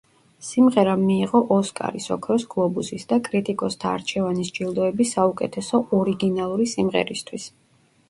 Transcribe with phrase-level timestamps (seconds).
[0.45, 7.51] სიმღერამ მიიღო ოსკარის, ოქროს გლობუსის და კრიტიკოსთა არჩევანის ჯილდოები საუკეთესო ორიგინალური სიმღერისთვის.